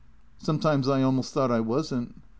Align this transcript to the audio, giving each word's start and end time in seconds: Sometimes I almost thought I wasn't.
Sometimes 0.39 0.87
I 0.87 1.03
almost 1.03 1.31
thought 1.31 1.51
I 1.51 1.59
wasn't. 1.59 2.19